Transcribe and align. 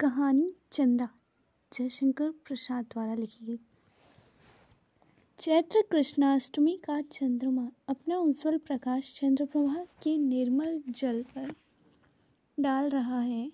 कहानी 0.00 0.54
चंदा, 0.72 1.08
जयशंकर 1.72 2.30
प्रसाद 2.30 2.84
द्वारा 2.84 3.14
लिखी 3.14 3.46
गई। 3.46 3.58
चैत्र 5.38 5.82
कृष्णाष्टमी 5.90 6.76
का 6.76 7.00
चंद्रमा, 7.00 7.70
अपना 7.88 8.18
उज्जवल 8.18 8.58
प्रकाश 8.58 9.20
चंद्रप्रभा 9.20 9.86
के 10.02 10.18
निर्मल 10.18 10.82
जल 10.88 11.22
पर 11.22 11.54
डाल 12.60 12.88
रहा 12.88 13.20
है। 13.20 13.52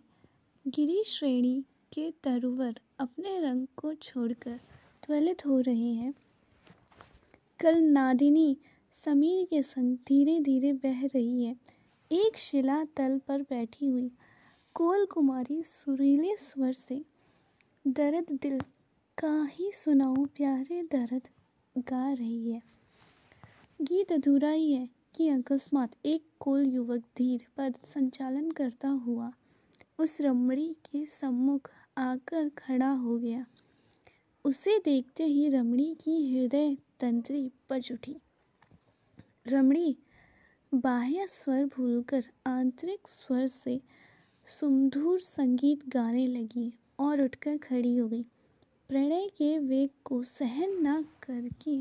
गिरी 0.68 1.04
श्रेणी 1.04 1.64
के 1.92 2.10
तरुवर 2.10 2.80
अपने 2.98 3.40
रंग 3.40 3.66
को 3.76 3.94
छोड़कर 3.94 4.60
त्वलित 5.06 5.46
हो 5.46 5.60
रहे 5.60 5.92
हैं। 5.92 6.14
कल 7.60 7.78
नादिनी 7.78 8.56
समीर 8.92 9.46
के 9.46 9.62
संग 9.62 9.96
धीरे 9.96 10.40
धीरे 10.40 10.72
बह 10.72 11.06
रही 11.06 11.44
है। 11.44 11.56
एक 12.12 12.36
शिला 12.36 12.84
तल 12.84 13.20
पर 13.28 13.42
बैठी 13.42 13.86
हुई 13.86 14.10
कोल 14.76 15.06
कुमारी 15.06 15.62
सुरीले 15.62 16.36
स्वर 16.36 16.72
से, 16.72 17.04
दर्द 17.86 18.26
दिल 18.32 18.60
का 19.18 19.44
ही 19.44 19.72
सुनाओ 19.72 20.14
प्यारे 20.14 20.82
दर्द 20.82 21.22
गा 21.78 22.12
रही 22.12 22.50
है। 22.50 22.62
गीत 23.82 24.12
अधूरा 24.12 24.50
ही 24.50 24.72
है 24.72 24.88
कि 25.14 25.28
अकस्मात 25.28 25.90
एक 26.04 26.24
कोल 26.40 26.66
युवक 26.66 27.00
धीर 27.16 27.46
पद 27.56 27.76
संचालन 27.94 28.50
करता 28.50 28.88
हुआ 28.88 29.32
उस 29.98 30.20
रमणी 30.20 30.68
के 30.68 31.06
सम्मुख 31.06 31.70
आकर 31.96 32.48
खड़ा 32.48 32.90
हो 32.90 33.18
गया। 33.18 33.46
उसे 34.44 34.78
देखते 34.84 35.24
ही 35.24 35.48
रमणी 35.48 35.96
की 36.04 36.38
हृदय 36.38 36.76
तंत्री 37.00 37.50
बज 37.70 37.92
उठी। 37.92 38.16
रमणी 39.48 39.96
बाह्य 40.74 41.26
स्वर 41.26 41.64
भूलकर 41.64 42.24
आंतरिक 42.46 43.08
स्वर 43.08 43.46
से 43.46 43.80
सुमधुर 44.48 45.20
संगीत 45.20 45.88
गाने 45.88 46.26
लगी 46.26 46.72
और 46.98 47.22
उठकर 47.22 47.56
खड़ी 47.56 47.96
हो 47.96 48.08
गई। 48.08 48.22
प्रणय 48.88 49.28
के 49.28 49.58
वेग 49.58 49.90
को 50.04 50.22
सहन 50.22 50.86
न 50.86 51.02
करके 51.02 51.78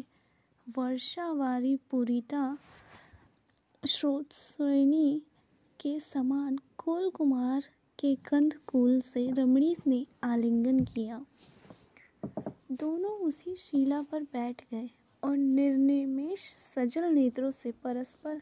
वर्षावारी 0.77 1.75
पूरिता 1.91 2.57
श्रोतस्विनी 3.87 5.21
के 5.79 5.99
समान 5.99 6.59
कोल 6.77 7.09
कुमार 7.09 7.63
के 7.99 8.15
कंध 8.15 8.53
कूल 8.67 9.01
से 9.01 9.31
रमणी 9.31 9.75
ने 9.87 10.05
आलिंगन 10.23 10.79
किया। 10.79 11.25
दोनों 12.71 13.11
उसी 13.11 13.55
शिला 13.55 14.01
पर 14.01 14.23
बैठ 14.23 14.61
गए 14.71 14.89
और 15.23 15.37
निर्निमेश 15.37 16.39
सजल 16.59 17.03
नेत्रों 17.03 17.51
से 17.51 17.71
परस्पर 17.71 18.41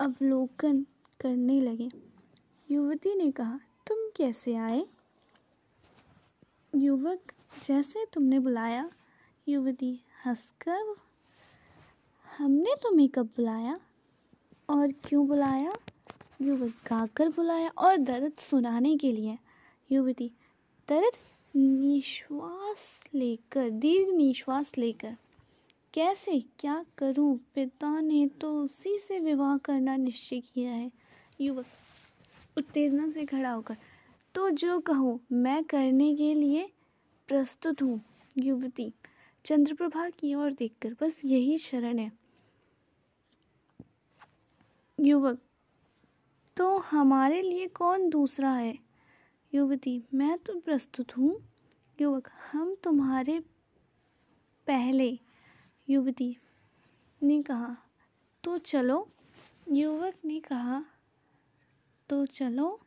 अवलोकन 0.00 0.86
करने 1.20 1.60
लगे। 1.60 2.05
युवती 2.70 3.14
ने 3.14 3.30
कहा, 3.30 3.60
तुम 3.86 3.98
कैसे 4.16 4.54
आए? 4.54 4.86
युवक, 6.74 7.32
जैसे 7.64 8.06
तुमने 8.12 8.38
बुलाया। 8.38 8.90
युवती, 9.48 10.00
हंसकर? 10.26 10.94
हमने 12.38 12.74
तुम्हें 12.82 13.08
कब 13.08 13.26
बुलाया? 13.26 13.80
और 14.70 14.92
क्यों 14.92 15.26
बुलाया? 15.26 15.72
युवक, 16.42 16.70
गाकर 16.70 17.28
बुलाया 17.28 17.72
और 17.78 17.96
दर्द 17.96 18.32
सुनाने 18.32 18.96
के 18.96 19.12
लिए। 19.12 19.38
युवती, 19.92 20.32
दर्द 20.88 21.12
निश्वास 21.56 23.04
लेकर, 23.14 23.70
दीर्घ 23.70 24.14
निश्वास 24.14 24.78
लेकर। 24.78 25.16
कैसे? 25.94 26.44
क्या 26.58 26.84
करूँ? 26.98 27.40
पिता 27.54 28.00
ने 28.00 28.26
तो 28.26 28.62
उसी 28.62 28.98
से 28.98 29.20
विवाह 29.20 29.56
करना 29.56 29.96
निश्चय 29.96 30.40
किया 30.40 30.72
है। 30.72 30.92
युवक 31.40 31.66
उत्तेजना 32.58 33.08
से 33.08 33.26
खड़ा 33.26 33.50
होकर। 33.50 33.76
तो 34.34 34.50
जो 34.50 34.80
कहो, 34.80 35.20
मैं 35.32 35.64
करने 35.64 36.16
के 36.16 36.34
लिए 36.34 36.72
प्रस्तुत 37.28 37.82
हूँ, 37.82 38.00
युवती। 38.38 38.92
चंद्रप्रभा 39.44 40.08
की 40.10 40.34
ओर 40.34 40.52
देखकर 40.52 40.96
बस 41.00 41.22
यही 41.24 41.58
शरण 41.58 41.98
है। 41.98 42.12
युवक 45.00 45.38
तो 46.56 46.78
हमारे 46.78 47.42
लिए 47.42 47.66
कौन 47.66 48.08
दूसरा 48.08 48.52
है? 48.52 48.78
युवती, 49.54 50.02
मैं 50.14 50.38
तो 50.38 50.60
प्रस्तुत 50.60 51.16
हूँ। 51.16 51.48
युवक, 52.00 52.28
हम 52.52 52.74
तुम्हारे 52.74 53.40
पहले। 54.66 55.18
युवती 55.88 56.36
ने 57.22 57.42
कहा 57.42 57.76
तो 58.44 58.58
चलो। 58.58 59.08
युवक 59.72 60.14
ने 60.24 60.40
कहा 60.40 60.84
तो 62.08 62.26
चलो। 62.26 62.80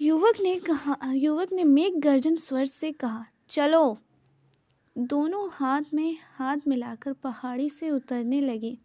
युवक 0.00 0.40
ने 0.40 0.56
कहा, 0.56 0.96
युवक 1.12 1.52
ने 1.52 1.64
मेघ 1.64 1.94
गर्जन 1.94 2.36
स्वर 2.36 2.66
से 2.66 2.92
कहा, 2.92 3.26
चलो। 3.48 3.98
दोनों 4.98 5.48
हाथ 5.52 5.82
में, 5.94 6.16
हाथ 6.36 6.56
मिलाकर 6.68 7.12
पहाड़ी 7.12 7.70
से 7.70 7.90
उतरने 7.90 8.40
लगे। 8.40 8.78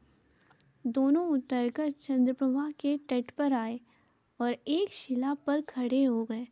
दोनों 0.87 1.27
उतरकर 1.27 1.91
चंद्रप्रभा 1.91 2.71
के 2.71 2.97
तट 2.97 3.31
पर 3.31 3.53
आए 3.53 3.79
और 4.41 4.51
एक 4.67 4.89
शिला 4.91 5.33
पर 5.33 5.61
खड़े 5.61 6.03
हो 6.03 6.23
गए। 6.23 6.47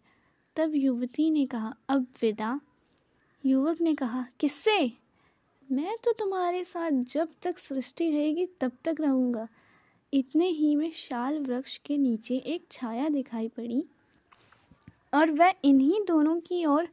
तब 0.55 0.75
युवती 0.75 1.29
ने 1.29 1.45
कहा, 1.45 1.75
अब 1.89 2.07
विदा। 2.21 2.59
युवक 3.45 3.81
ने 3.81 3.95
कहा, 3.95 4.25
किससे? 4.39 4.91
मैं 5.71 5.97
तो 5.97 6.11
तुम्हारे 6.11 6.63
साथ 6.63 6.91
जब 6.91 7.27
तक 7.41 7.57
सृष्टि 7.57 8.11
रहेगी 8.11 8.45
तब 8.45 8.71
तक 8.85 8.95
रहूँगा। 8.99 9.47
इतने 10.13 10.47
ही 10.47 10.75
में 10.75 10.91
शाल 10.95 11.39
वृक्ष 11.39 11.77
के 11.77 11.97
नीचे 11.97 12.35
एक 12.35 12.65
छाया 12.71 13.09
दिखाई 13.09 13.47
पड़ी 13.47 13.83
और 15.13 15.31
वह 15.31 15.53
इन्हीं 15.63 16.01
दोनों 16.07 16.39
की 16.39 16.65
ओर 16.65 16.87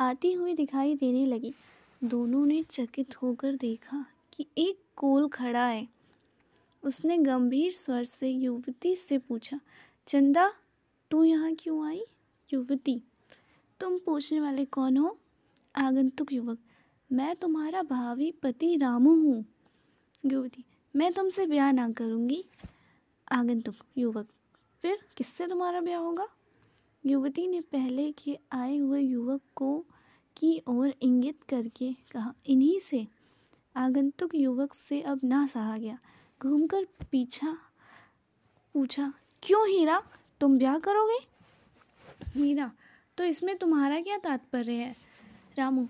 आती 0.00 0.32
हुई 0.32 0.54
दिखाई 0.54 0.94
देने 0.94 1.26
लगी। 1.26 1.54
दोनों 2.04 2.46
ने 2.46 2.62
चकित 2.62 3.22
होकर 3.22 3.56
देखा 3.56 4.04
कि 4.32 4.46
एक 4.58 4.78
कोल 4.96 5.28
खड़ा 5.28 5.66
है। 5.66 5.88
उसने 6.82 7.18
गंभीर 7.18 7.72
स्वर 7.72 8.04
से 8.04 8.28
युवती 8.28 8.96
से 8.96 9.18
पूछा, 9.18 9.60
चंदा, 10.08 10.52
तू 11.10 11.24
यहाँ 11.24 11.54
क्यों 11.54 11.86
आई? 11.86 12.02
युवती, 12.52 13.02
तुम 13.80 13.98
पूछने 13.98 14.40
वाले 14.40 14.64
कौन 14.64 14.96
हो? 14.96 15.16
आगंतुक 15.76 16.32
युवक, 16.32 16.58
मैं 17.12 17.36
तुम्हारा 17.36 17.82
भावी 17.82 18.30
पति 18.32 18.76
रामू 18.76 19.14
हूँ। 19.14 19.44
युवती 20.26 20.64
मैं 20.96 21.12
तुमसे 21.12 21.46
ब्याह 21.46 21.70
ना 21.72 21.90
करूँगी। 21.90 22.44
आगंतुक, 23.32 23.74
युवक, 23.98 24.26
फिर 24.82 24.98
किससे 25.16 25.46
तुम्हारा 25.46 25.80
ब्याह 25.80 26.00
होगा? 26.00 26.26
युवती 27.06 27.46
ने 27.48 27.60
पहले 27.60 28.10
के 28.12 28.38
आए 28.52 28.76
हुए 28.76 29.00
युवक 29.00 29.40
को 29.54 29.84
की 30.36 30.62
ओर 30.68 30.94
इंगित 31.02 31.42
करके 31.48 31.92
कहा, 32.12 32.32
इन्हीं 32.46 32.78
से? 32.80 33.06
आगंतुक 33.76 34.34
युवक 34.34 34.74
से 34.74 35.00
अब 35.00 35.20
ना 35.24 35.46
सहा 35.46 35.76
गया। 35.78 35.98
घूमकर 36.40 36.84
पीछा 37.10 37.56
पूछा, 38.74 39.12
क्यों 39.42 39.68
हीरा? 39.68 40.02
तुम 40.40 40.58
ब्याह 40.58 40.78
करोगे? 40.78 41.18
हीरा 42.30 42.70
तो 43.18 43.24
इसमें 43.24 43.56
तुम्हारा 43.58 44.00
क्या 44.00 44.18
तात्पर्य 44.18 44.72
है? 44.72 44.96
रामू, 45.58 45.86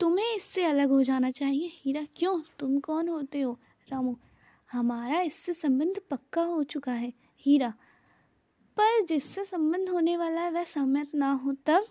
तुम्हें 0.00 0.34
इससे 0.36 0.64
अलग 0.64 0.90
हो 0.90 1.02
जाना 1.02 1.30
चाहिए। 1.30 1.70
हीरा, 1.74 2.06
क्यों? 2.16 2.40
तुम 2.58 2.78
कौन 2.80 3.08
होते 3.08 3.40
हो? 3.40 3.58
रामू, 3.92 4.16
हमारा 4.72 5.20
इससे 5.20 5.52
संबंध 5.52 6.00
पक्का 6.10 6.42
हो 6.42 6.62
चुका 6.62 6.92
है, 6.92 7.12
हीरा। 7.40 7.68
पर 8.76 9.04
जिससे 9.04 9.44
संबंध 9.44 9.88
होने 9.88 10.16
वाला 10.16 10.40
है 10.40 10.50
वह 10.50 10.64
सहमत 10.64 11.14
ना 11.14 11.32
हो 11.32 11.52
तब? 11.66 11.86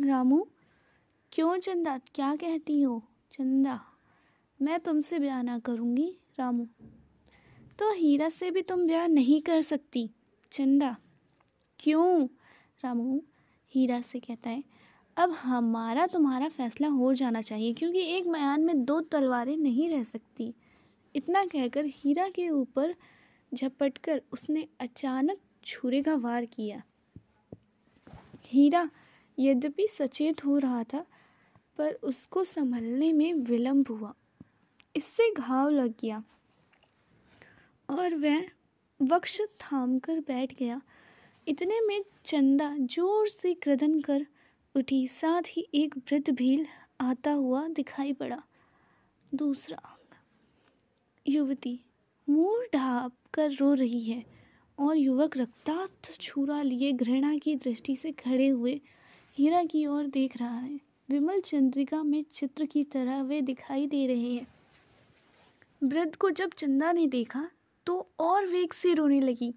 रामू, 0.00 0.46
क्यों 1.32 1.56
चंदा, 1.58 1.98
क्या 2.14 2.34
कहती 2.36 2.80
हो? 2.82 3.02
चंदा, 3.32 3.80
मैं 4.62 4.78
तुमसे 4.80 5.18
ब्याह 5.18 5.42
ना 5.42 5.58
करूँगी, 5.58 6.08
रामू। 6.38 6.66
तो 7.78 7.92
हीरा 7.92 8.28
से 8.28 8.50
भी 8.50 8.62
तुम 8.62 8.86
ब्याह 8.86 9.06
नहीं 9.06 9.40
कर 9.42 9.62
सकती, 9.62 10.08
चंदा। 10.52 10.96
क्यों? 11.80 12.26
रामू, 12.84 13.20
हीरा 13.74 14.00
से 14.00 14.20
कहता 14.20 14.50
है, 14.50 14.64
अब 15.16 15.30
हमारा 15.30 16.06
तुम्हारा 16.06 16.48
फैसला 16.48 16.88
हो 16.88 17.14
जाना 17.14 17.40
चाहिए, 17.40 17.72
क्योंकि 17.74 18.00
एक 18.16 18.26
मैदान 18.26 18.64
में 18.64 18.84
दो 18.84 19.00
तलवारें 19.00 19.56
नहीं 19.56 19.88
रह 19.90 20.02
सकती। 20.02 20.54
इतना 21.14 21.44
कहकर 21.44 21.86
हीरा 21.86 22.28
के 22.28 22.48
ऊपर 22.50 22.94
झपट 23.52 23.98
कर 23.98 24.22
उसने 24.32 24.66
अचानक 24.80 25.38
छुरे 25.64 26.02
का 26.02 26.14
वार 26.16 26.44
किया। 26.46 26.82
हीरा 28.44 28.88
यद्यपि 29.38 29.86
सचेत 29.88 30.44
हो 30.44 30.56
रहा 30.58 30.82
था, 30.84 31.04
पर 31.78 31.92
उसको 32.02 32.44
संभलने 32.44 33.12
में 33.12 33.32
विलंब 33.44 33.90
हुआ। 33.90 34.12
इससे 34.94 35.30
घाव 35.32 35.68
लग 35.68 35.94
गया 36.00 36.22
और 37.88 38.14
वह 38.14 38.44
वक्ष 39.00 39.40
थाम 39.60 39.98
कर 39.98 40.20
बैठ 40.20 40.54
गया। 40.54 40.80
इतने 41.46 41.80
में 41.80 42.02
चंदा 42.24 42.74
ज़ोर 42.80 43.28
से 43.28 43.54
क्रदन 43.54 44.00
कर 44.00 44.26
उठी, 44.74 45.06
साथ 45.08 45.42
ही 45.48 45.66
एक 45.74 45.96
वृद्ध 45.98 46.30
भील 46.30 46.66
आता 47.00 47.30
हुआ 47.32 47.66
दिखाई 47.68 48.12
पड़ा। 48.12 48.42
दूसरा 49.32 49.91
युवती 51.26 51.78
मुँह 52.28 52.64
ढाप 52.74 53.12
कर 53.34 53.50
रो 53.50 53.72
रही 53.74 54.00
है 54.00 54.24
और 54.78 54.96
युवक 54.96 55.36
रक्ताक्त 55.36 56.10
छुरा 56.20 56.62
लिए 56.62 56.92
घृणा 56.92 57.36
की 57.38 57.54
दृष्टि 57.54 57.96
से 57.96 58.12
खड़े 58.12 58.48
हुए 58.48 58.80
हीरा 59.36 59.62
की 59.64 59.86
ओर 59.86 60.06
देख 60.06 60.36
रहा 60.36 60.58
है। 60.58 60.80
विमल 61.08 61.40
चंद्रिका 61.40 62.02
में 62.02 62.22
चित्र 62.32 62.64
की 62.64 62.84
तरह 62.84 63.22
वे 63.22 63.40
दिखाई 63.40 63.86
दे 63.86 64.06
रहे 64.06 64.34
हैं। 64.34 64.46
वृद्ध 65.82 66.14
को 66.16 66.30
जब 66.30 66.50
चंदा 66.50 66.92
ने 66.92 67.06
देखा 67.06 67.48
तो 67.86 68.10
और 68.20 68.46
वेग 68.46 68.72
से 68.72 68.94
रोने 68.94 69.20
लगी। 69.20 69.54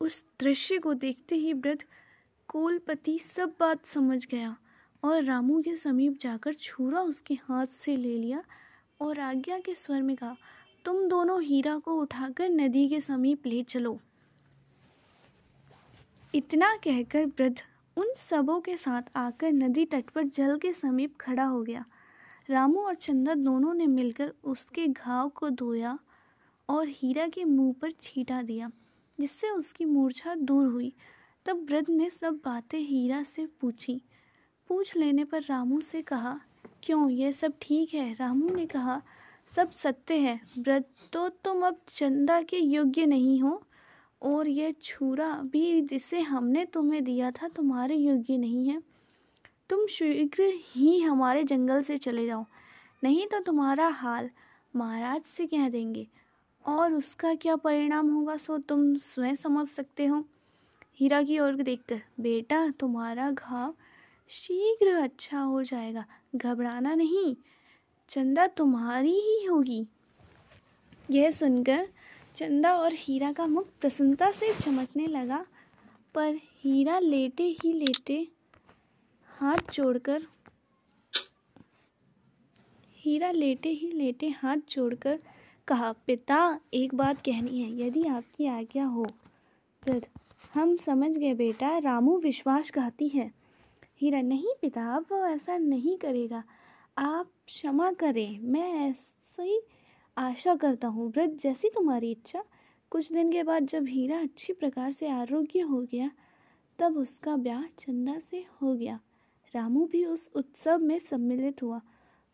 उस 0.00 0.22
दृश्य 0.40 0.78
को 0.78 0.94
देखते 0.94 1.36
ही 1.36 1.52
वृद्ध 1.52 1.82
कोलपति 2.48 3.18
सब 3.18 3.54
बात 3.60 3.86
समझ 3.86 4.26
गया 4.26 4.56
और 5.02 5.22
रामू 5.24 5.62
के 5.62 5.76
समीप 5.76 6.18
जाकर 6.18 6.54
छुरा 6.54 7.00
उसके 7.00 7.34
हाथ 7.34 7.66
से 7.66 7.96
ले 7.96 8.18
लिया 8.18 8.42
और 9.00 9.20
आज्ञा 9.20 9.58
के 9.58 9.74
स्वर 9.74 10.02
में 10.02 10.16
कहा, 10.16 10.36
तुम 10.84 11.08
दोनों 11.08 11.42
हीरा 11.42 11.78
को 11.78 11.94
उठाकर 11.94 12.48
नदी 12.50 12.88
के 12.88 13.00
समीप 13.00 13.46
ले 13.46 13.62
चलो। 13.62 13.98
इतना 16.34 16.74
कहकर 16.76 17.26
वृद्ध 17.26 17.60
उन 17.96 18.14
सबों 18.18 18.60
के 18.60 18.76
साथ 18.76 19.02
आकर 19.16 19.52
नदी 19.52 19.84
तट 19.84 20.10
पर 20.10 20.22
जल 20.22 20.58
के 20.58 20.72
समीप 20.72 21.16
खड़ा 21.20 21.44
हो 21.44 21.62
गया। 21.62 21.84
रामू 22.50 22.80
और 22.80 22.94
चंदा 22.94 23.34
दोनों 23.34 23.74
ने 23.74 23.86
मिलकर 23.86 24.32
उसके 24.44 24.86
घाव 24.86 25.28
को 25.28 25.50
धोया 25.50 25.98
और 26.68 26.88
हीरा 26.88 27.28
के 27.28 27.44
मुँह 27.44 27.74
पर 27.82 27.90
छीटा 27.90 28.42
दिया, 28.42 28.70
जिससे 29.20 29.50
उसकी 29.50 29.84
मूर्छा 29.84 30.34
दूर 30.34 30.66
हुई। 30.66 30.92
तब 31.46 31.66
वृद्ध 31.70 31.90
ने 31.90 32.10
सब 32.10 32.40
बातें 32.44 32.78
हीरा 32.78 33.22
से 33.22 33.46
पूछी। 33.60 34.02
पूछ 34.68 34.96
लेने 34.96 35.24
पर 35.24 35.42
रामू 35.42 35.80
से 35.80 36.02
कहा 36.02 36.40
क्यों? 36.84 37.08
यह 37.10 37.32
सब 37.32 37.52
ठीक 37.62 37.94
है। 37.94 38.12
रामू 38.14 38.48
ने 38.48 38.66
कहा, 38.66 39.00
सब 39.48 39.70
सत्य 39.72 40.14
है। 40.16 40.40
व्रत 40.58 40.88
तो 41.12 41.28
तुम 41.44 41.66
अब 41.66 41.80
चंदा 41.88 42.40
के 42.42 42.58
योग्य 42.58 43.06
नहीं 43.06 43.40
हो, 43.40 43.62
और 44.22 44.48
यह 44.48 44.74
छुरा 44.82 45.30
भी 45.44 45.80
जिसे 45.82 46.20
हमने 46.22 46.64
तुम्हें 46.64 47.02
दिया 47.04 47.30
था 47.32 47.48
तुम्हारे 47.48 47.94
योग्य 47.94 48.36
नहीं 48.38 48.68
है। 48.68 48.82
तुम 49.70 49.86
शीघ्र 49.86 50.50
ही 50.66 50.98
हमारे 51.00 51.44
जंगल 51.44 51.82
से 51.82 51.96
चले 51.98 52.26
जाओ, 52.26 52.44
नहीं 53.02 53.26
तो 53.26 53.40
तुम्हारा 53.40 53.88
हाल 53.90 54.30
महाराज 54.74 55.22
से 55.26 55.46
कह 55.46 55.68
देंगे। 55.68 56.06
और 56.64 56.92
उसका 56.94 57.34
क्या 57.34 57.56
परिणाम 57.56 58.10
होगा 58.10 58.36
सो 58.36 58.58
तुम 58.58 58.94
स्वयं 58.96 59.34
समझ 59.34 59.66
सकते 59.68 60.06
हो। 60.06 60.24
हीरा 60.96 61.22
की 61.22 61.38
ओर 61.38 61.54
देखकर, 61.54 62.00
बेटा, 62.20 62.68
तुम्हारा 62.70 63.30
घाव 63.30 63.74
शीघ्र 64.30 64.94
अच्छा 64.94 65.40
हो 65.40 65.62
जाएगा। 65.62 66.04
घबराना 66.36 66.94
नहीं, 66.94 67.34
चंदा 68.10 68.46
तुम्हारी 68.46 69.14
ही 69.20 69.44
होगी। 69.46 69.86
यह 71.10 71.30
सुनकर 71.30 71.88
चंदा 72.36 72.74
और 72.74 72.92
हीरा 72.94 73.32
का 73.32 73.46
मुख 73.46 73.66
प्रसन्नता 73.80 74.30
से 74.30 74.52
चमकने 74.54 75.06
लगा, 75.06 75.44
पर 76.14 76.38
हीरा 76.60 76.98
लेटे 76.98 77.44
ही 77.54 77.72
लेटे 77.72 78.16
हाथ 79.30 79.72
जोड़कर, 79.72 80.26
हीरा 82.96 83.30
लेटे 83.30 83.68
ही 83.70 83.90
लेटे 83.92 84.28
हाथ 84.38 84.56
जोड़कर 84.70 85.18
कहा, 85.68 85.92
पिता, 86.06 86.60
एक 86.74 86.94
बात 86.94 87.22
कहनी 87.22 87.62
है, 87.62 87.86
यदि 87.86 88.06
आपकी 88.08 88.46
आज्ञा 88.48 88.84
हो 88.86 89.06
हम 90.54 90.74
समझ 90.76 91.16
गए 91.16 91.34
बेटा, 91.34 91.76
रामू 91.78 92.18
विश्वासघाती 92.18 93.08
है। 93.08 93.30
हीरा, 94.04 94.20
नहीं 94.20 94.54
पिता, 94.60 94.96
अब 94.96 95.06
वो 95.12 95.26
ऐसा 95.26 95.56
नहीं 95.58 95.98
करेगा। 95.98 96.44
आप 96.98 97.30
क्षमा 97.46 97.92
करें। 97.92 98.40
मैं 98.40 98.90
ऐसी 98.90 99.60
आशा 100.18 100.54
करता 100.54 100.88
हूँ, 100.88 101.10
व्रत 101.10 101.30
जैसी 101.30 101.68
तुम्हारी 101.68 102.10
इच्छा। 102.10 102.44
कुछ 102.90 103.12
दिन 103.12 103.32
के 103.32 103.42
बाद 103.42 103.66
जब 103.66 103.86
हीरा 103.88 104.20
अच्छी 104.20 104.52
प्रकार 104.52 104.90
से 104.90 105.08
आरोग्य 105.08 105.60
हो 105.60 105.80
गया, 105.82 106.10
तब 106.78 106.96
उसका 106.96 107.36
ब्याह 107.36 107.64
चंदा 107.78 108.18
से 108.18 108.44
हो 108.62 108.74
गया। 108.74 109.00
रामू 109.54 109.86
भी 109.86 110.04
उस 110.04 110.30
उत्सव 110.34 110.78
में 110.78 110.98
सम्मिलित 110.98 111.62
हुआ, 111.62 111.80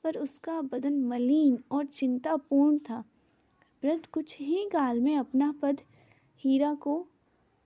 पर 0.04 0.18
उसका 0.18 0.60
बदन 0.60 1.04
मलिन 1.04 1.58
और 1.70 1.84
चिंतापूर्ण 1.84 2.78
था। 2.78 3.04
व्रत 3.82 4.06
कुछ 4.06 4.36
ही 4.40 4.68
काल 4.72 5.00
में 5.00 5.16
अपना 5.16 5.54
पद 5.62 5.80
हीरा 6.36 6.74
को 6.74 7.06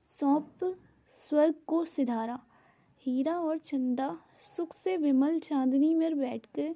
सौंप, 0.08 0.76
स्वर्ग 1.12 1.54
को 1.66 1.84
सिधारा। 1.84 2.40
हीरा 3.06 3.38
और 3.38 3.58
चंदा 3.58 4.18
सुख 4.56 4.74
से 4.74 4.96
विमल 4.96 5.38
चांदनी 5.38 5.94
में 5.94 6.18
बैठकर 6.18 6.74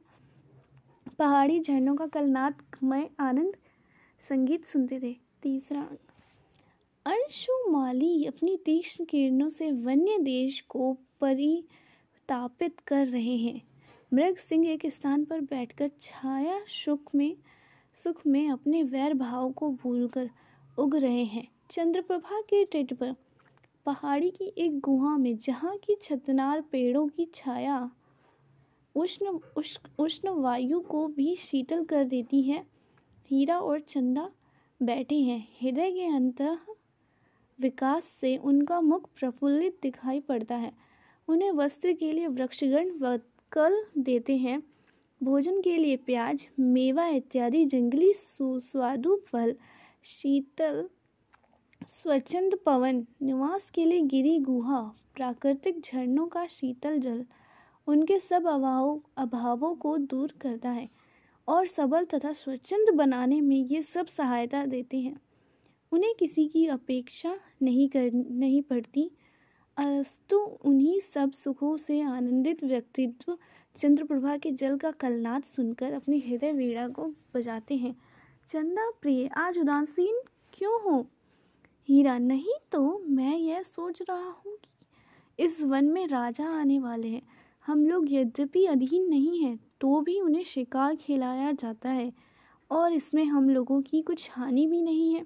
पहाड़ी 1.19 1.61
झरनों 1.61 1.95
का 1.97 2.07
कलनाथमय 2.07 3.09
आनंद 3.21 3.57
संगीत 4.21 4.65
सुनते 4.65 5.01
थे। 5.01 5.17
तीसरा 5.43 5.81
अंशुमाली 7.07 8.25
अपनी 8.25 8.57
तीक्ष्ण 8.57 9.05
किरणों 9.05 9.49
से 9.49 9.71
वन्य 9.73 10.19
देश 10.19 10.61
को 10.61 10.93
परितापित 11.21 12.81
कर 12.81 13.07
रहे 13.07 13.37
हैं। 13.37 13.63
मृग 14.15 14.37
सिंह 14.37 14.69
एक 14.69 14.87
स्थान 14.87 15.25
पर 15.25 15.41
बैठकर 15.41 15.91
छाया 16.01 16.61
सुख 16.69 17.15
में 17.15 17.37
सुख 17.95 18.27
में 18.27 18.49
अपने 18.51 18.83
वैर 18.83 19.15
भाव 19.15 19.51
को 19.51 19.71
भूलकर 19.73 20.31
उग 20.79 20.97
रहे 20.97 21.25
हैं। 21.25 21.49
चंद्रप्रभा 21.71 22.41
के 22.41 22.65
तट 22.65 22.95
पर 22.95 23.15
पहाड़ी 23.89 24.31
की 24.31 24.45
एक 24.59 24.79
गुहा 24.81 25.17
में 25.17 25.37
जहाँ 25.37 25.77
की 25.77 25.95
छतनार 26.03 26.61
पेड़ों 26.61 27.07
की 27.09 27.25
छाया 27.35 27.91
उष्ण 28.95 29.39
उष्ण 29.99 30.29
वायु 30.29 30.81
को 30.81 31.07
भी 31.09 31.35
शीतल 31.35 31.85
कर 31.85 32.05
देती 32.05 32.43
है। 32.43 32.67
हीरा 33.31 33.59
और 33.61 33.81
चंदा 33.81 34.29
बैठे 34.81 35.15
हैं। 35.15 35.41
हृदय 35.63 35.91
के 35.91 36.05
अंत 36.07 36.43
विकास 37.59 38.05
से 38.21 38.37
उनका 38.37 38.81
मुख 38.81 39.09
प्रफुल्लित 39.19 39.79
दिखाई 39.83 40.21
पड़ता 40.21 40.57
है। 40.57 40.73
उन्हें 41.29 41.51
वस्त्र 41.53 41.93
के 41.93 42.13
लिए 42.13 42.27
वृक्षगण 42.27 42.91
वकल 42.99 43.85
देते 43.99 44.37
हैं। 44.37 44.63
भोजन 45.23 45.61
के 45.61 45.77
लिए 45.77 45.97
प्याज, 45.97 46.49
मेवा 46.61 47.07
इत्यादि 47.09 47.65
जंगली 47.65 48.13
सुस्वादु 48.13 49.17
फल 49.27 49.57
शीतल 50.05 50.89
स्वच्छंद 51.89 52.59
पवन 52.67 53.07
निवास 53.23 53.71
के 53.71 53.85
लिए 53.85 54.01
गिरी 54.01 54.39
गुहा, 54.39 54.81
प्राकृतिक 55.15 55.81
झरनों 55.81 56.27
का 56.27 56.47
शीतल 56.47 56.99
जल, 56.99 57.25
उनके 57.87 58.19
सब 58.19 58.47
अभावों 58.47 58.99
अभावों 59.19 59.75
को 59.75 59.99
दूर 59.99 60.33
करता 60.41 60.71
है 60.71 60.89
और 61.49 61.67
सबल 61.67 62.05
तथा 62.05 62.33
स्वच्छंद 62.33 62.95
बनाने 62.95 63.41
में 63.41 63.57
ये 63.57 63.83
सब 63.83 64.07
सहायता 64.07 64.67
देते 64.67 64.97
हैं। 64.97 65.21
उन्हें 65.93 66.15
किसी 66.15 66.49
की 66.49 66.67
अपेक्षा 66.67 67.39
नहीं 67.63 67.89
कर, 67.89 68.11
नहीं 68.31 68.63
पड़ती। 68.63 69.11
अस्तु 69.77 70.39
उन्हीं 70.39 71.01
सब 71.01 71.33
सुखों 71.33 71.77
से 71.77 72.01
आनंदित 72.01 72.65
व्यक्तित्व 72.65 73.39
चंद्रप्रभा 73.77 74.37
के 74.37 74.51
जल 74.51 74.77
का 74.77 74.91
कलनाद 74.91 75.43
सुनकर 75.43 75.93
अपनी 75.93 76.21
हृदय 76.21 76.53
वीणा 76.53 76.89
को 76.89 77.15
बजाते 77.35 77.77
हैं। 77.77 77.97
चंदा 78.49 78.91
प्रिय, 79.03 79.27
आज 79.27 79.59
उदासीन 79.59 80.21
क्यों 80.53 80.83
हो? 80.83 81.07
हीरा, 81.89 82.17
नहीं 82.19 82.55
तो 82.73 82.99
मैं 83.09 83.37
यह 83.37 83.63
सोच 83.63 84.03
रहा 84.03 84.17
हूँ 84.17 84.57
कि 84.57 85.45
इस 85.45 85.61
वन 85.61 85.85
में 85.85 86.07
राजा 86.07 86.49
आने 86.51 86.79
वाले 86.79 87.09
हैं। 87.09 87.23
हम 87.67 87.87
लोग 87.87 88.13
यद्यपि 88.13 88.65
अधीन 88.67 89.09
नहीं 89.09 89.43
हैं 89.45 89.59
तो 89.81 90.01
भी 90.01 90.21
उन्हें 90.21 90.45
शिकार 90.45 90.97
खिलाया 90.97 91.53
जाता 91.53 91.91
है 91.91 92.13
और 92.71 92.93
इसमें 92.93 93.25
हम 93.25 93.49
लोगों 93.51 93.81
की 93.83 94.03
कुछ 94.03 94.29
हानि 94.33 94.67
भी 94.67 94.83
नहीं 94.83 95.15
है। 95.15 95.25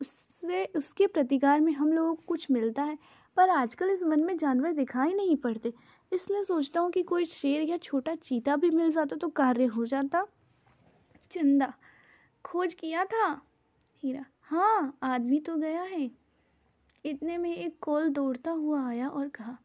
उससे, 0.00 0.64
उसके 0.66 1.06
प्रतिकार 1.06 1.60
में 1.60 1.72
हम 1.72 1.92
लोगों 1.92 2.14
को 2.14 2.22
कुछ 2.26 2.50
मिलता 2.50 2.82
है, 2.82 2.98
पर 3.36 3.50
आजकल 3.50 3.90
इस 3.90 4.02
वन 4.02 4.24
में 4.24 4.36
जानवर 4.36 4.72
दिखाई 4.72 5.14
नहीं 5.14 5.36
पड़ते। 5.36 5.72
इसलिए 6.12 6.42
सोचता 6.42 6.80
हूँ 6.80 6.90
कि 6.90 7.02
कोई 7.02 7.24
शेर 7.24 7.62
या 7.62 7.76
छोटा 7.76 8.14
चीता 8.14 8.56
भी 8.56 8.70
मिल 8.70 8.90
जाता 8.90 9.16
तो 9.16 9.28
कार्य 9.28 9.64
हो 9.66 9.86
जाता। 9.86 10.26
चंदा, 11.30 11.72
खोज 12.44 12.74
किया 12.74 13.04
था? 13.04 13.40
हीरा 14.02 14.24
हाँ 14.50 14.98
आदमी 15.02 15.40
तो 15.40 15.56
गया 15.56 15.82
है। 15.82 16.10
इतने 17.04 17.36
में 17.38 17.56
एक 17.56 17.76
कोल 17.80 18.08
दौड़ता 18.08 18.50
हुआ 18.50 18.88
आया 18.88 19.08
और 19.08 19.28
कहा, 19.28 19.56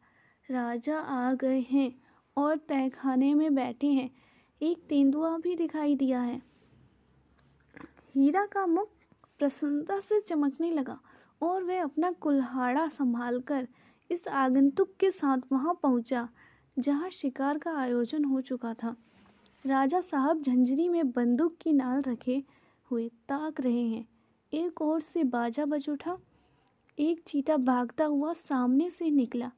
राजा 0.50 0.98
आ 0.98 1.32
गए 1.32 1.60
हैं 1.60 1.92
और 2.36 2.56
तहखाने 2.56 3.34
में 3.34 3.54
बैठे 3.54 3.86
हैं। 3.86 4.10
एक 4.60 4.78
तेंदुआ 4.78 5.36
भी 5.38 5.54
दिखाई 5.56 5.96
दिया 5.96 6.20
है। 6.20 6.40
हीरा 8.14 8.46
का 8.46 8.66
मुख 8.66 8.88
प्रसन्नता 9.38 9.98
से 10.00 10.20
चमकने 10.20 10.70
लगा 10.70 10.98
और 11.42 11.62
वह 11.64 11.82
अपना 11.82 12.10
कुल्हाड़ा 12.12 12.88
संभालकर 12.88 13.68
इस 14.10 14.28
आगंतुक 14.28 14.94
के 15.00 15.10
साथ 15.10 15.38
वहाँ 15.52 15.74
पहुँचा, 15.82 16.28
जहाँ 16.78 17.10
शिकार 17.10 17.58
का 17.58 17.76
आयोजन 17.76 18.24
हो 18.24 18.40
चुका 18.40 18.74
था। 18.74 18.96
राजा 19.66 20.00
साहब 20.00 20.42
झंझरी 20.42 20.88
में 20.88 21.10
बंदूक 21.10 21.56
की 21.60 21.72
नाल 21.72 22.02
रखे 22.02 22.42
हुए 22.90 23.08
ताक 23.08 23.60
रहे 23.60 23.86
हैं। 23.88 24.06
एक 24.52 24.82
ओर 24.82 25.00
से 25.00 25.24
बाजा 25.24 25.64
बज 25.64 25.88
उठा। 25.88 26.18
एक 26.98 27.22
चीता 27.26 27.56
भागता 27.56 28.04
हुआ 28.04 28.32
सामने 28.32 28.90
से 28.90 29.10
निकला। 29.10 29.50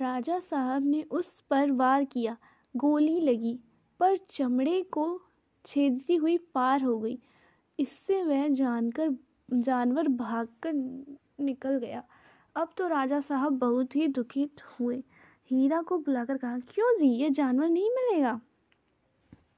राजा 0.00 0.38
साहब 0.38 0.86
ने 0.86 1.02
उस 1.02 1.40
पर 1.40 1.70
वार 1.70 2.04
किया। 2.04 2.36
गोली 2.76 3.20
लगी, 3.20 3.58
पर 4.00 4.16
चमड़े 4.16 4.82
को 4.82 5.20
छेदती 5.66 6.16
हुई 6.16 6.38
पार 6.38 6.82
हो 6.82 6.98
गई। 6.98 7.18
इससे 7.78 8.22
वह 8.24 8.48
जानकर, 8.48 9.16
जानवर 9.52 10.08
भागकर 10.08 10.72
निकल 11.40 11.78
गया। 11.78 12.04
अब 12.56 12.70
तो 12.76 12.88
राजा 12.88 13.20
साहब 13.20 13.52
बहुत 13.52 13.96
ही 13.96 14.08
दुखित 14.08 14.62
हुए। 14.62 15.02
हीरा 15.46 15.82
को 15.82 15.98
बुलाकर 15.98 16.36
कहा, 16.36 16.58
क्यों 16.58 16.98
जी, 16.98 17.08
ये 17.08 17.30
जानवर 17.30 17.68
नहीं 17.68 17.90
मिलेगा? 17.90 18.40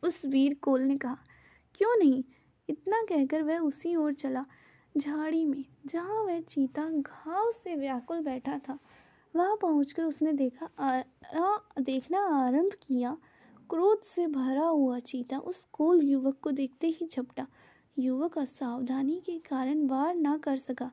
उस 0.02 0.24
वीर 0.24 0.54
कोल 0.54 0.82
ने 0.82 0.96
कहा, 0.96 1.18
क्यों 1.74 1.96
नहीं? 1.98 2.24
इतना 2.68 3.02
कहकर 3.02 3.42
वह 3.42 3.58
उसी 3.58 3.96
ओर 3.96 4.12
चला। 4.12 4.44
झाड़ी 4.96 5.44
में 5.44 5.64
जहाँ 5.87 6.22
वह 6.22 6.40
चीता 6.40 6.82
घाव 6.90 7.50
से 7.50 7.76
व्याकुल 7.76 8.20
बैठा 8.20 8.58
था 8.58 8.78
वहाँ 9.37 9.56
पहुंचकर 9.56 10.04
उसने 10.04 10.32
देखा 10.32 10.68
आ, 10.78 11.00
आ, 11.40 11.58
देखना 11.80 12.20
आरंभ 12.44 12.72
किया। 12.72 13.16
क्रोध 13.70 14.02
से 14.02 14.26
भरा 14.26 14.64
हुआ 14.64 14.99
चीता 14.99 15.38
उस 15.38 15.66
कोल 15.72 16.02
युवक 16.02 16.38
को 16.42 16.50
देखते 16.50 16.87
ही 16.87 17.06
झपटा। 17.06 17.46
युवक 17.99 18.38
असावधानी 18.38 19.22
के 19.26 19.38
कारण 19.38 19.87
वार 19.87 20.14
ना 20.14 20.37
कर 20.38 20.56
सका 20.56 20.90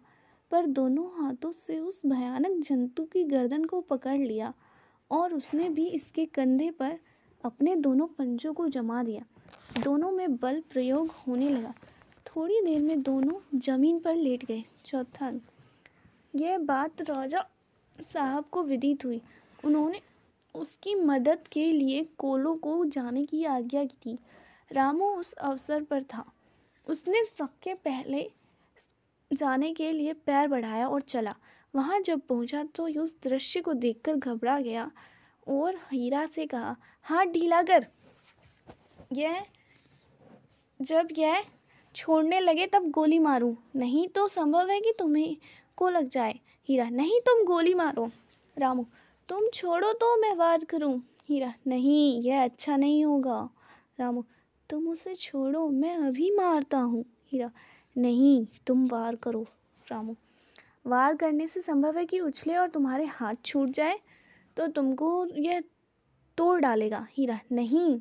पर 0.51 0.65
दोनों 0.65 1.07
हाथों 1.19 1.51
से 1.51 1.79
उस 1.79 2.01
भयानक 2.05 2.63
जंतु 2.65 3.03
की 3.03 3.23
गर्दन 3.23 3.65
को 3.65 3.81
पकड़ 3.81 4.17
लिया 4.17 4.53
और 5.11 5.33
उसने 5.33 5.69
भी 5.69 5.87
इसके 5.87 6.25
कंधे 6.25 6.71
पर 6.71 6.99
अपने 7.43 7.75
दोनों 7.75 8.07
पंजों 8.07 8.53
को 8.53 8.67
जमा 8.67 9.03
दिया। 9.03 9.21
दोनों 9.83 10.11
में 10.11 10.35
बल 10.35 10.63
प्रयोग 10.71 11.11
होने 11.27 11.49
लगा। 11.49 11.73
थोड़ी 12.29 12.61
देर 12.61 12.81
में 12.81 13.01
दोनों 13.01 13.59
ज़मीन 13.59 13.99
पर 13.99 14.15
लेट 14.15 14.45
गए। 14.45 14.63
चौथा 14.85 15.31
यह 16.35 16.57
बात 16.57 17.01
राजा 17.01 17.45
साहब 18.13 18.45
को 18.51 18.63
विदित 18.63 19.05
हुई। 19.05 19.21
उन्होंने 19.65 20.01
उसकी 20.55 20.95
मदद 20.95 21.47
के 21.51 21.71
लिए 21.71 22.03
कोलो 22.17 22.53
को 22.55 22.83
जाने 22.85 23.25
की 23.25 23.43
आज्ञा 23.45 23.83
की 23.83 23.95
थी। 24.05 24.17
रामू 24.71 25.09
उस 25.09 25.33
अवसर 25.33 25.83
पर 25.83 26.03
था। 26.03 26.23
उसने 26.87 27.23
सबके 27.25 27.73
पहले 27.73 28.29
जाने 29.31 29.73
के 29.73 29.91
लिए 29.91 30.13
पैर 30.15 30.47
बढ़ाया 30.47 30.87
और 30.87 31.01
चला। 31.01 31.35
वहाँ 31.73 31.99
जब 31.99 32.21
पहुँचा 32.21 32.63
तो 32.75 32.87
उस 33.01 33.15
दृश्य 33.23 33.61
को 33.61 33.73
देखकर 33.73 34.15
घबरा 34.15 34.59
गया 34.59 34.89
और 35.47 35.75
हीरा 35.91 36.25
से 36.25 36.45
कहा 36.45 36.75
हाथ 37.05 37.25
ढीला 37.25 37.61
कर 37.63 37.85
यह, 39.13 39.45
जब 40.79 41.07
यह 41.17 41.43
छोड़ने 41.99 42.39
लगे 42.39 42.65
तब 42.67 42.89
गोली 42.89 43.19
मारूं। 43.19 43.53
नहीं 43.75 44.07
तो 44.07 44.27
संभव 44.27 44.69
है 44.69 44.79
कि 44.81 44.93
तुम्हें 44.99 45.35
को 45.77 45.89
लग 45.89 46.07
जाए। 46.09 46.39
हीरा, 46.69 46.89
नहीं 46.89 47.19
तुम 47.19 47.43
गोली 47.45 47.73
मारो। 47.73 48.09
रामू, 48.57 48.85
तुम 49.29 49.47
छोड़ो 49.53 49.91
तो 49.93 50.15
मैं 50.17 50.33
वार 50.35 50.63
करूँ। 50.63 51.01
हीरा, 51.29 51.53
नहीं, 51.67 52.21
यह 52.21 52.43
अच्छा 52.43 52.77
नहीं 52.77 53.03
होगा। 53.05 53.49
रामू, 53.99 54.23
तुम 54.69 54.87
उसे 54.87 55.15
छोड़ो, 55.15 55.67
मैं 55.69 55.95
अभी 55.97 56.31
मारता 56.31 56.77
हूँ। 56.77 57.03
हीरा, 57.31 57.51
नहीं, 57.95 58.45
तुम 58.67 58.87
वार 58.87 59.15
करो। 59.15 59.45
रामू, 59.91 60.15
वार 60.87 61.15
करने 61.15 61.47
से 61.47 61.61
संभव 61.61 61.97
है 61.97 62.05
कि 62.05 62.19
उछले 62.19 62.55
और 62.55 62.69
तुम्हारे 62.69 63.05
हाथ 63.05 63.35
छूट 63.45 63.69
जाए 63.69 63.99
तो 64.57 64.67
तुमको 64.67 65.25
यह 65.37 65.63
तोड़ 66.37 66.59
डालेगा। 66.59 67.07
हीरा, 67.11 67.39
नहीं, 67.51 67.99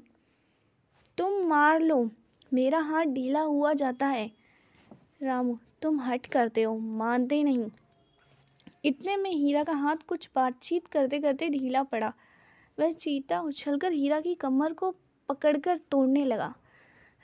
तुम 1.18 1.42
मार 1.46 1.80
लो। 1.80 2.10
मेरा 2.54 2.78
हाथ 2.78 3.04
ढीला 3.04 3.40
हुआ 3.40 3.72
जाता 3.72 4.06
है। 4.06 4.30
रामू, 5.22 5.58
तुम 5.82 6.00
हट 6.00 6.26
करते 6.26 6.62
हो, 6.62 6.78
मानते 6.78 7.42
नहीं। 7.42 7.70
इतने 8.84 9.16
में 9.16 9.30
हीरा 9.30 9.64
का 9.64 9.72
हाथ 9.72 9.96
कुछ 10.08 10.28
बातचीत 10.34 10.86
करते 10.86 11.18
करते 11.18 11.48
ढीला 11.48 11.82
पड़ा। 11.82 12.12
वह 12.78 12.92
चीता 12.92 13.40
उछलकर 13.40 13.92
हीरा 13.92 14.20
की 14.20 14.34
कमर 14.34 14.72
को 14.72 14.94
पकड़कर 15.28 15.78
तोड़ने 15.78 16.24
लगा। 16.24 16.54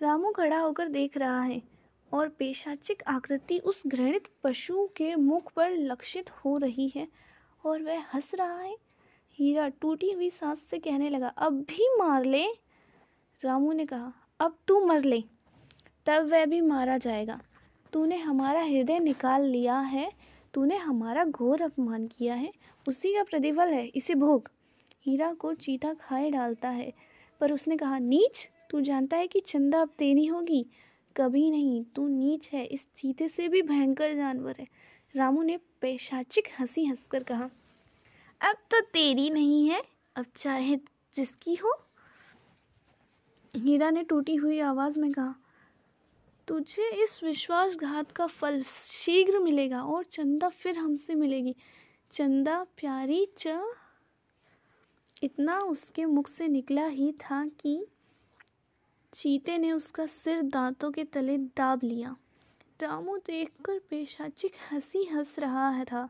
रामू 0.03 0.33
खड़ा 0.33 0.59
होकर 0.59 0.89
देख 0.89 1.17
रहा 1.17 1.43
है 1.43 1.63
और 2.13 2.29
पेशाचिक 2.29 3.03
आकृति 3.07 3.59
उस 3.59 3.83
घृणित 3.87 4.29
पशु 4.43 4.89
के 4.97 5.15
मुख 5.15 5.53
पर 5.53 5.71
लक्षित 5.71 6.31
हो 6.31 6.57
रही 6.59 6.93
है 6.97 7.09
और 7.65 7.83
वह 7.83 8.05
हंस 8.15 8.31
रहा 8.35 8.61
है। 8.61 8.77
हीरा 9.39 9.69
टूटी 9.69 10.11
हुई 10.11 10.31
सांस 10.31 10.61
से 10.61 10.79
कहने 10.79 11.09
लगा, 11.11 11.29
अब 11.29 11.53
भी 11.53 11.89
मार 11.99 12.25
ले? 12.25 12.47
रामू 13.43 13.73
ने 13.73 13.87
कहा 13.87 14.13
अब 14.41 14.59
तू 14.67 14.87
मर 14.87 15.05
ले। 15.05 15.25
तब 16.07 16.29
वह 16.31 16.47
भी 16.47 16.61
मारा 16.61 16.99
जाएगा। 16.99 17.41
तूने 17.93 18.17
हमारा 18.17 18.63
हृदय 18.63 18.99
निकाल 18.99 19.43
लिया 19.43 19.79
है। 19.79 20.13
तूने 20.55 20.77
हमारा 20.77 21.25
घोर 21.25 21.63
अपमान 21.63 22.07
किया 22.07 22.35
है। 22.35 22.53
उसी 22.89 23.15
का 23.15 23.23
प्रतिफल 23.23 23.69
है, 23.69 23.87
इसे 23.87 24.15
भोग। 24.15 24.51
हीरा 25.07 25.33
को 25.33 25.55
चीता 25.55 25.95
खाए 25.95 26.31
डालता 26.31 26.69
है, 26.69 26.93
पर 27.41 27.53
उसने 27.53 27.77
कहा, 27.77 27.99
नीच, 27.99 28.51
तू 28.71 28.81
जानता 28.81 29.17
है 29.17 29.27
कि 29.27 29.41
चंदा 29.41 29.81
अब 29.81 29.89
तेरी 29.89 30.27
होगी? 30.27 30.67
कभी 31.17 31.51
नहीं, 31.51 31.85
तू 31.85 32.09
नीच 32.09 32.53
है। 32.53 32.65
इस 32.65 32.87
चीते 32.97 33.29
से 33.29 33.49
भी 33.49 33.63
भयंकर 33.63 34.15
जानवर 34.15 34.57
है। 34.61 34.67
रामू 35.17 35.43
ने 35.43 35.57
पेशाचिक 35.57 36.49
हँसी 36.61 36.85
हंसकर 36.85 37.23
कहा, 37.23 37.51
अब 38.41 38.57
तो 38.71 38.81
तेरी 38.81 39.31
नहीं 39.31 39.69
है। 39.71 39.83
अब 40.17 40.27
चाहे 40.37 40.77
जिसकी 41.15 41.55
हो 41.55 41.84
हीरा 43.57 43.91
ने 43.91 44.03
टूटी 44.03 44.35
हुई 44.35 44.61
आवाज़ 44.61 44.99
में 44.99 45.13
कहा, 45.13 45.35
तुझे 46.49 46.91
इस 47.03 47.25
विश्वासघात 47.25 48.11
का 48.13 48.27
फल 48.27 48.63
शीघ्र 48.63 49.39
मिलेगा 49.39 49.83
और 49.83 50.05
चंदा 50.05 50.49
फिर 50.49 50.79
हमसे 50.79 51.15
मिलेगी। 51.15 51.55
चंदा 52.13 52.65
प्यारी 52.65 53.27
च। 53.39 53.47
इतना 55.23 55.59
उसके 55.59 56.05
मुख 56.05 56.29
से 56.29 56.49
निकला 56.49 56.87
ही 56.87 57.13
था 57.13 57.45
कि 57.61 57.87
चीते 59.13 59.59
ने 59.59 59.73
उसका 59.73 60.07
सिर 60.07 60.43
दांतों 60.43 60.91
के 60.91 61.05
तले 61.05 61.39
दाब 61.39 61.81
लिया। 61.85 62.17
रामू 62.83 63.17
देखकर 63.17 63.79
पेशाचिक 63.79 64.53
हँसी 64.73 65.05
हंस 65.05 65.39
रहा 65.39 65.85
था। 65.85 66.09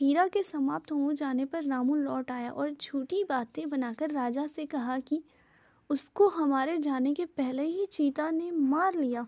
हीरा 0.00 0.26
के 0.28 0.42
समाप्त 0.42 0.92
हो 0.92 1.12
जाने 1.12 1.44
पर 1.44 1.64
रामू 1.64 1.94
लौट 1.94 2.30
आया 2.30 2.50
और 2.50 2.70
झूठी 2.70 3.24
बातें 3.24 3.70
बनाकर 3.70 4.10
राजा 4.10 4.46
से 4.46 4.66
कहा 4.66 4.98
कि 4.98 5.22
उसको 5.92 6.28
हमारे 6.28 6.78
जाने 6.78 7.14
के 7.14 7.24
पहले 7.24 7.62
ही 7.62 7.86
चीता 7.86 8.30
ने 8.30 8.50
मार 8.50 8.94
लिया। 8.94 9.26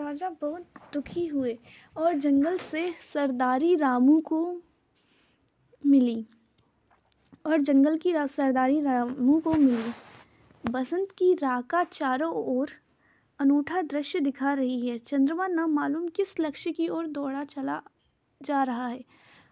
राजा 0.00 0.30
बहुत 0.30 0.66
दुखी 0.94 1.26
हुए 1.26 1.58
और 1.96 2.14
जंगल 2.14 2.56
से 2.56 2.92
सरदारी 2.92 3.74
रामू 3.76 4.20
को 4.20 4.62
मिली 5.86 6.26
और 7.46 7.60
जंगल 7.60 7.98
की 7.98 8.12
सरदारी 8.16 8.80
रामू 8.80 9.40
को 9.40 9.54
मिली। 9.54 9.92
बसंत 10.70 11.10
की 11.10 11.34
राका 11.34 11.84
चारों 11.84 12.32
ओर 12.32 12.70
अनूठा 13.38 13.82
दृश्य 13.82 14.20
दिखा 14.20 14.52
रही 14.52 14.88
है। 14.88 14.98
चंद्रमा 14.98 15.46
न 15.46 15.60
मालूम 15.60 16.08
किस 16.08 16.40
लक्ष्य 16.40 16.72
की 16.72 16.88
ओर 16.88 17.06
दौड़ा 17.06 17.44
चला 17.44 17.82
जा 18.42 18.62
रहा 18.62 18.86
है। 18.86 19.04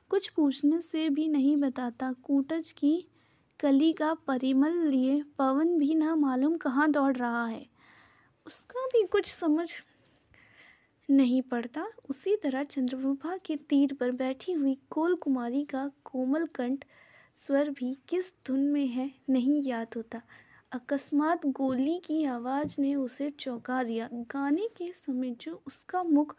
कुछ 0.09 0.29
पूछने 0.29 0.81
से 0.81 1.09
भी 1.09 1.29
नहीं 1.29 1.57
बताता। 1.57 2.13
कूटज 2.13 2.73
की 2.73 3.09
कली 3.61 3.93
का 3.93 4.15
परिमल 4.15 4.77
लिए 4.89 5.23
पवन 5.39 5.79
भी 5.79 5.95
ना 5.95 6.15
मालूम 6.17 6.57
कहाँ 6.57 6.91
दौड़ 6.91 7.17
रहा 7.17 7.47
है। 7.47 7.67
उसका 8.47 8.87
भी 8.87 9.03
कुछ 9.07 9.27
समझ 9.27 9.71
नहीं 11.11 11.43
पड़ता। 11.43 11.87
उसी 12.11 12.37
तरह 12.37 12.63
चंद्रप्रभा 12.65 13.37
के 13.37 13.57
तीर 13.57 13.95
पर 13.95 14.11
बैठी 14.11 14.53
हुई 14.53 14.77
कोल 14.91 15.15
कुमारी 15.15 15.65
का 15.65 15.91
कोमल 16.05 16.47
कंठ 16.47 16.85
स्वर 17.37 17.71
भी 17.71 17.97
किस 18.09 18.33
धुन 18.47 18.61
में 18.61 18.87
है, 18.87 19.11
नहीं 19.31 19.63
याद 19.63 19.87
होता। 19.97 20.23
अकस्मात 20.73 21.47
गोली 21.47 21.99
की 21.99 22.25
आवाज़ 22.25 22.77
ने 22.79 22.95
उसे 22.95 23.31
चौंका 23.31 23.83
दिया। 23.85 24.09
गाने 24.13 24.69
के 24.77 24.93
समय 24.93 25.31
जो 25.41 25.63
उसका 25.67 26.03
मुख 26.03 26.37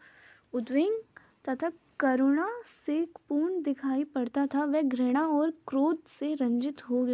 उद्वेग 0.52 1.02
तथा 1.48 1.70
करुणा 2.00 2.48
से 2.64 3.04
पूर्ण 3.28 3.62
दिखाई 3.62 4.04
पड़ता 4.04 4.46
था। 4.46 4.64
वह 4.64 4.82
घृणा 4.82 5.26
और 5.28 5.50
क्रोध 5.68 5.98
से 6.08 6.34
रंजित 6.34 6.82
हो 6.90 7.04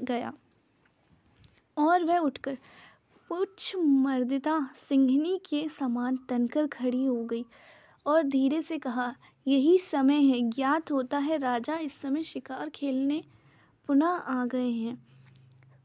गया 0.00 0.32
और 1.76 2.04
वह 2.04 2.18
उठकर 2.18 2.58
पुच्छ 3.30 3.76
मर्दिता 3.76 4.58
सिंहनी 4.76 5.36
के 5.48 5.68
समान 5.68 6.16
तनकर 6.28 6.66
खड़ी 6.66 7.04
हो 7.04 7.24
गई 7.24 7.44
और 8.06 8.22
धीरे 8.22 8.62
से 8.62 8.78
कहा, 8.78 9.14
यही 9.46 9.76
समय 9.78 10.20
है, 10.20 10.40
ज्ञात 10.40 10.90
होता 10.92 11.18
है 11.18 11.38
राजा 11.38 11.76
इस 11.78 12.00
समय 12.00 12.22
शिकार 12.22 12.68
खेलने 12.68 13.22
पुनः 13.88 14.06
आ 14.06 14.44
गए 14.46 14.70
हैं। 14.70 14.98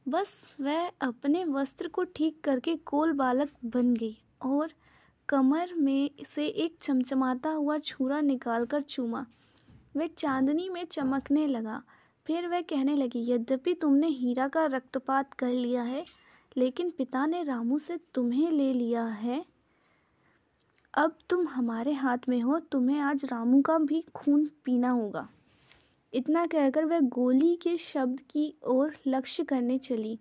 बस 0.08 0.48
वह 0.62 0.90
अपने 1.02 1.44
वस्त्र 1.46 1.88
को 1.88 2.04
ठीक 2.16 2.40
करके 2.44 2.76
कोल 2.86 3.14
बालक 3.14 3.52
बन 3.66 3.94
गई 3.94 4.18
और 4.42 4.72
कमर 5.30 5.74
में 5.74 6.10
से 6.26 6.48
एक 6.48 6.78
चमचमाता 6.82 7.50
हुआ 7.50 7.78
छुरा 7.78 8.22
निकालकर 8.22 8.82
चूमा। 8.82 9.26
वह 9.98 10.08
चांदनी 10.08 10.70
में 10.70 10.86
चमकने 10.86 11.48
लगा। 11.48 11.84
फिर 12.26 12.48
वह 12.48 12.62
कहने 12.62 12.96
लगी, 12.96 13.32
यद्यपि 13.32 13.74
तुमने 13.74 14.08
हीरा 14.08 14.48
का 14.48 14.66
रक्तपात 14.66 15.34
कर 15.34 15.50
लिया 15.50 15.84
है, 15.84 16.06
लेकिन 16.58 16.90
पिता 16.90 17.26
ने 17.26 17.44
रामू 17.44 17.78
से 17.78 18.00
तुम्हें 18.14 18.52
ले 18.52 18.74
लिया 18.74 19.06
है। 19.06 19.46
अब 20.94 21.18
तुम 21.30 21.48
हमारे 21.48 21.94
हाथ 21.94 22.18
में 22.30 22.42
हो, 22.42 22.60
तुम्हें 22.60 23.00
आज 23.00 23.26
रामू 23.26 23.62
का 23.62 23.78
भी 23.78 24.06
खून 24.16 24.50
पीना 24.66 24.90
होगा 24.90 25.30
इतना 26.14 26.46
कहकर 26.46 26.86
वह 26.86 27.00
गोली 27.00 27.56
के 27.56 27.78
शब्द 27.78 28.20
की 28.20 28.54
ओर 28.64 28.94
लक्ष्य 29.08 29.44
करने 29.44 29.78
चली। 29.78 30.20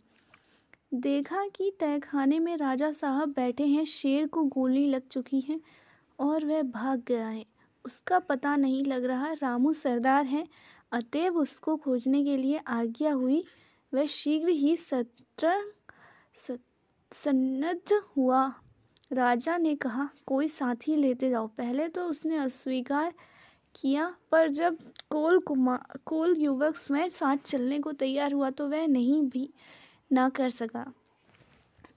देखा 0.95 1.47
कि 1.49 1.71
तहखाने 1.81 2.39
में 2.39 2.57
राजा 2.57 2.91
साहब 2.93 3.29
बैठे 3.29 3.67
हैं, 3.67 3.85
शेर 3.85 4.27
को 4.27 4.43
गोली 4.45 4.87
लग 4.87 5.09
चुकी 5.09 5.41
है 5.41 5.61
और 6.19 6.45
वह 6.45 6.63
भाग 6.63 7.03
गया 7.09 7.29
है। 7.29 7.45
उसका 7.85 8.19
पता 8.19 8.55
नहीं 8.57 8.85
लग 8.85 9.05
रहा 9.05 9.33
रामू 9.33 9.73
सरदार 9.73 10.25
है, 10.25 10.47
अतएव 10.93 11.39
उसको 11.39 11.77
खोजने 11.77 12.23
के 12.25 12.37
लिए 12.37 12.61
आज्ञा 12.67 13.13
हुई। 13.13 13.45
वह 13.93 14.07
शीघ्र 14.07 14.49
ही 14.49 14.77
सत्र 14.77 15.73
सन्नद्ध 17.13 18.01
हुआ। 18.17 18.47
राजा 19.13 19.57
ने 19.57 19.75
कहा, 19.75 20.09
कोई 20.27 20.49
साथी 20.49 20.97
लेते 20.97 21.31
जाओ। 21.31 21.47
पहले 21.49 21.89
तो 21.89 22.05
उसने 22.05 22.37
अस्वीकार 22.37 23.13
किया, 23.75 24.15
पर 24.31 24.49
जब 24.49 24.77
कोल 25.11 25.39
कुमार 25.41 25.99
कोल 26.07 26.37
युवक 26.39 26.77
स्वयं 26.77 27.09
साथ 27.11 27.37
चलने 27.47 27.79
को 27.79 27.93
तैयार 27.95 28.33
हुआ 28.33 28.51
तो 28.51 28.69
वह 28.69 28.87
नहीं 28.87 29.23
भी 29.23 29.49
ना 30.15 30.29
कर 30.29 30.51
सका। 30.51 30.93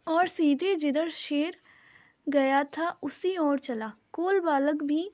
और 0.07 0.27
सीधे 0.27 0.75
जिधर 0.75 1.09
शेर 1.09 1.57
गया 2.29 2.63
था, 2.63 2.99
उसी 3.03 3.37
ओर 3.37 3.59
चला। 3.59 3.93
कोल 4.13 4.39
बालक 4.39 4.83
भी 4.83 5.11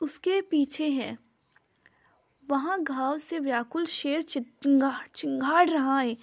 उसके 0.00 0.40
पीछे 0.40 0.88
है। 0.88 1.18
वहाँ 2.50 2.82
घाव 2.82 3.18
से 3.18 3.38
व्याकुल 3.38 3.84
शेर 3.86 4.22
चिंगाड़ 4.22 5.06
चिंगाड़ 5.14 5.70
रहा 5.70 6.00
है। 6.00 6.16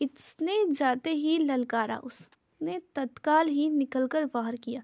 इसने 0.00 0.72
जाते 0.72 1.10
ही 1.10 1.38
ललकारा। 1.38 1.96
उसने 1.96 2.80
तत्काल 2.94 3.48
ही 3.48 3.70
निकलकर 3.70 4.24
वार 4.24 4.56
किया। 4.56 4.82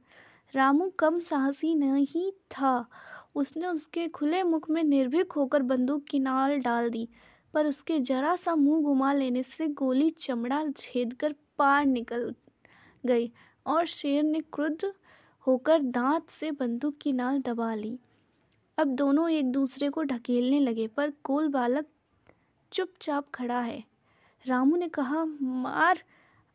रामू 0.55 0.91
कम 0.91 1.19
साहसी 1.19 1.75
नहीं 1.75 2.33
था। 2.33 2.87
उसने 3.35 3.67
उसके 3.67 4.09
खुले 4.09 4.43
मुख 4.43 4.71
में 4.71 4.83
निर्भीक 4.85 5.33
होकर 5.33 5.63
बंदूक 5.63 6.05
की 6.05 6.19
नाल 6.19 6.59
डाल 6.59 6.91
दी। 6.91 7.09
पर 7.55 7.67
उसके 7.67 7.99
जरा 7.99 8.37
सा 8.37 8.55
मुँह 8.55 8.83
घुमा 8.83 9.13
लेने 9.13 9.43
से 9.43 9.69
गोली 9.69 10.11
चमड़ा 10.11 10.71
छेद 10.77 11.15
कर 11.15 11.35
पार 11.59 11.87
निकल 11.87 12.35
गई 13.07 13.33
और 13.67 13.87
शेर 13.87 14.23
ने 14.23 14.41
क्रुद्ध 14.41 14.93
होकर 15.47 15.83
दांत 15.83 16.29
से 16.29 16.51
बंदूक 16.51 16.99
की 17.01 17.13
नाल 17.13 17.41
दबा 17.41 17.75
ली। 17.75 17.99
अब 18.79 18.89
दोनों 18.89 19.31
एक 19.31 19.53
दूसरे 19.53 19.89
को 19.89 20.03
ढकेलने 20.03 20.61
लगे, 20.61 20.87
पर 20.87 21.11
गोल 21.11 21.49
बालक 21.49 21.87
चुपचाप 22.73 23.31
खड़ा 23.35 23.61
है। 23.61 23.85
रामू 24.47 24.77
ने 24.77 24.89
कहा, 24.89 25.25
मार, 25.43 26.03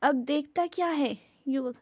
अब 0.01 0.15
देखता 0.15 0.67
क्या 0.67 0.87
है, 0.87 1.17
युवक? 1.47 1.75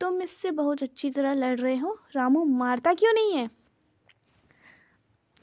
तुम 0.00 0.22
इससे 0.22 0.50
बहुत 0.50 0.82
अच्छी 0.82 1.10
तरह 1.10 1.34
लड़ 1.34 1.60
रहे 1.60 1.76
हो। 1.76 1.98
रामू, 2.12 2.44
मारता 2.44 2.94
क्यों 2.94 3.12
नहीं 3.12 3.32
है? 3.32 3.50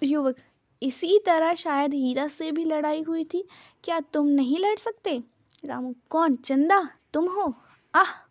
युवक 0.04 0.36
इसी 0.84 1.20
तरह 1.26 1.54
शायद 1.54 1.94
हीरा 1.94 2.28
से 2.28 2.52
भी 2.52 2.66
लड़ाई 2.66 3.02
हुई 3.02 3.24
थी। 3.24 3.48
क्या 3.84 4.00
तुम 4.00 4.28
नहीं 4.28 4.60
लड़ 4.60 4.78
सकते? 4.78 5.24
रामू, 5.66 5.96
कौन? 6.10 6.36
चंदा? 6.36 6.90
तुम 7.14 7.28
हो? 7.28 7.56
आह! 7.96 8.24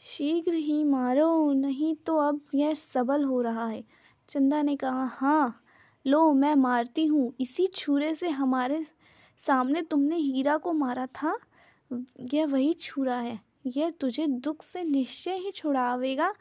शीघ्र 0.00 0.54
ही 0.54 0.84
मारो, 0.84 1.52
नहीं 1.52 1.94
तो 1.94 2.16
अब 2.16 2.40
यह 2.54 2.74
सबल 2.74 3.24
हो 3.24 3.42
रहा 3.42 3.66
है। 3.66 3.84
चंदा 4.28 4.62
ने 4.62 4.76
कहा 4.76 5.04
हाँ 5.04 5.62
लो, 6.06 6.32
मैं 6.32 6.54
मारती 6.54 7.06
हूँ। 7.06 7.32
इसी 7.40 7.66
छुरे 7.66 8.14
से 8.14 8.28
हमारे 8.28 8.86
सामने 9.38 9.82
तुमने 9.82 10.16
हीरा 10.16 10.56
को 10.56 10.72
मारा 10.72 11.06
था। 11.06 11.38
यह 12.20 12.46
वही 12.46 12.72
छुरा 12.72 13.16
है। 13.16 13.40
यह 13.66 13.90
तुझे 13.90 14.26
दुख 14.26 14.62
से 14.62 14.84
निश्चय 14.84 15.34
ही 15.34 15.50
छुड़ावेगा। 15.50 16.34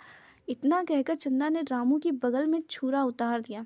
इतना 0.49 0.83
कहकर 0.83 1.15
चंदा 1.15 1.49
ने 1.49 1.61
रामू 1.61 1.99
की 1.99 2.11
बगल 2.11 2.45
में 2.45 2.63
छुरा 2.69 3.03
उतार 3.03 3.41
दिया। 3.41 3.65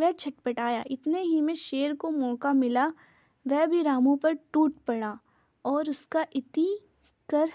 वह 0.00 0.12
छटपटाया। 0.12 0.84
इतने 0.86 1.22
ही 1.22 1.40
में 1.40 1.54
शेर 1.54 1.94
को 1.94 2.10
मौका 2.10 2.52
मिला, 2.52 2.92
वह 3.46 3.66
भी 3.66 3.82
रामू 3.82 4.16
पर 4.16 4.32
टूट 4.52 4.74
पड़ा 4.86 5.18
और 5.64 5.90
उसका 5.90 6.26
इति 6.32 6.80
कर 7.28 7.50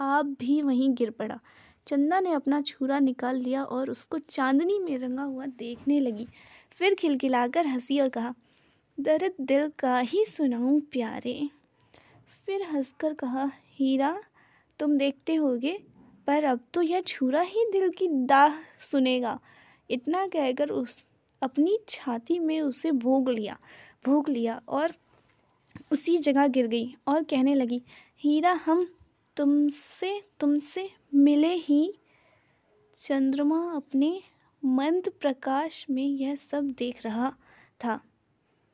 आप 0.00 0.26
भी 0.26 0.62
वहीं 0.62 0.94
गिर 0.94 1.10
पड़ा। 1.10 1.40
चंदा 1.86 2.20
ने 2.20 2.32
अपना 2.32 2.60
छुरा 2.62 2.98
निकाल 2.98 3.36
लिया 3.36 3.64
और 3.64 3.90
उसको 3.90 4.18
चांदनी 4.18 4.78
में 4.78 4.98
रंगा 4.98 5.22
हुआ 5.22 5.46
देखने 5.46 6.00
लगी। 6.00 6.26
फिर 6.70 6.94
खिलखिलाकर 6.94 7.66
हँसी 7.66 8.00
और 8.00 8.08
कहा, 8.08 8.34
दर्द 9.00 9.34
दिल 9.40 9.68
का 9.78 9.98
ही 9.98 10.24
सुनाऊं 10.24 10.80
प्यारे। 10.80 11.48
फिर 12.46 12.62
हंसकर 12.62 13.14
कहा, 13.14 13.50
हीरा, 13.74 14.22
तुम 14.78 14.98
देखते 14.98 15.34
होगे, 15.34 15.78
पर 16.26 16.44
अब 16.44 16.60
तो 16.74 16.82
यह 16.82 17.00
छुरा 17.00 17.40
ही 17.40 17.64
दिल 17.72 17.90
की 17.90 18.08
दाह 18.08 18.52
सुनेगा। 18.78 19.40
इतना 19.90 20.26
कहकर 20.26 20.68
उस 20.68 21.04
अपनी 21.42 21.78
छाती 21.88 22.38
में 22.38 22.60
उसे 22.60 22.90
भोग 22.90 23.28
लिया 23.28 23.58
भोग 24.06 24.28
लिया 24.28 24.60
और 24.68 24.94
उसी 25.92 26.18
जगह 26.18 26.46
गिर 26.46 26.66
गई 26.66 26.94
और 27.06 27.22
कहने 27.22 27.54
लगी, 27.54 27.82
हीरा, 28.18 28.52
हम 28.52 28.86
तुमसे 29.36 30.22
तुमसे 30.40 30.90
मिले 31.14 31.54
ही 31.54 31.94
चंद्रमा 33.02 33.72
अपने 33.76 34.20
मंद 34.64 35.08
प्रकाश 35.20 35.86
में 35.90 36.04
यह 36.04 36.34
सब 36.36 36.70
देख 36.70 37.06
रहा 37.06 37.34
था। 37.84 38.00